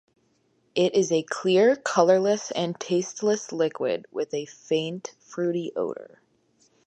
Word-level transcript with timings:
It 0.73 0.95
is 0.95 1.11
a 1.11 1.21
clear, 1.21 1.75
colorless, 1.75 2.49
and 2.49 2.73
tasteless 2.79 3.51
liquid 3.51 4.07
with 4.11 4.33
a 4.33 4.47
faint 4.47 5.13
fruity 5.19 5.71
odor. 5.75 6.19